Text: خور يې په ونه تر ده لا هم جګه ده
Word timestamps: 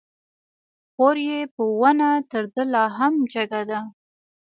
خور 0.93 1.15
يې 1.27 1.39
په 1.55 1.63
ونه 1.79 2.09
تر 2.31 2.43
ده 2.53 2.63
لا 2.73 2.83
هم 2.97 3.13
جګه 3.33 3.61
ده 3.69 3.79